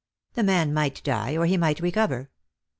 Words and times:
The 0.33 0.41
man 0.41 0.73
might 0.73 1.03
die 1.03 1.37
or 1.37 1.45
he 1.45 1.57
might 1.57 1.79
recover. 1.79 2.31